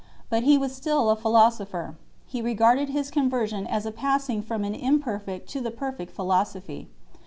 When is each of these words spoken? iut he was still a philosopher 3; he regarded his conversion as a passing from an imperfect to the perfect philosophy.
iut 0.31 0.41
he 0.41 0.57
was 0.57 0.75
still 0.75 1.11
a 1.11 1.15
philosopher 1.15 1.95
3; 2.31 2.39
he 2.39 2.41
regarded 2.41 2.89
his 2.89 3.11
conversion 3.11 3.67
as 3.67 3.85
a 3.85 3.91
passing 3.91 4.41
from 4.41 4.63
an 4.63 4.73
imperfect 4.73 5.47
to 5.47 5.61
the 5.61 5.69
perfect 5.69 6.11
philosophy. 6.11 6.89